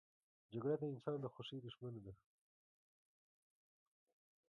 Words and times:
جګړه 0.53 0.75
د 0.79 0.83
انسان 0.93 1.17
د 1.21 1.25
خوښۍ 1.33 1.57
دښمنه 1.61 1.99
ده 2.05 2.13